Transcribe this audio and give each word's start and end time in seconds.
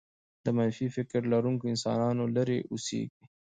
د 0.45 0.45
منفي 0.57 0.87
فكر 0.95 1.21
لرونکو 1.33 1.65
انسانانو 1.73 2.23
لرې 2.35 2.59
اوسېږئ. 2.71 3.05